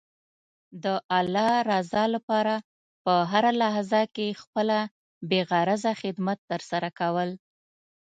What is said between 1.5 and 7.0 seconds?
رضا لپاره په هره لحظه کې خپله بې غرضه خدمت ترسره